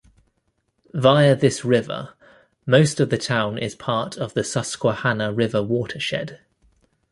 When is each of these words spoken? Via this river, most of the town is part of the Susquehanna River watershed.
Via 0.95 1.35
this 1.35 1.63
river, 1.63 2.15
most 2.65 2.99
of 2.99 3.11
the 3.11 3.19
town 3.19 3.59
is 3.59 3.75
part 3.75 4.17
of 4.17 4.33
the 4.33 4.43
Susquehanna 4.43 5.31
River 5.31 5.61
watershed. 5.61 6.39